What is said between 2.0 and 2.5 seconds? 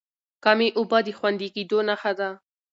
ده.